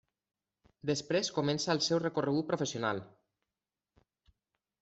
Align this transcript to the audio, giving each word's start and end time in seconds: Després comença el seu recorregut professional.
Després 0.89 1.29
comença 1.35 1.69
el 1.75 1.83
seu 1.89 2.01
recorregut 2.05 2.49
professional. 2.49 3.05